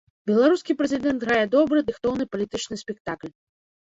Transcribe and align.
Беларускі 0.29 0.75
прэзідэнт 0.79 1.25
грае 1.25 1.43
добры, 1.55 1.83
дыхтоўны 1.89 2.27
палітычны 2.31 2.79
спектакль. 2.83 3.31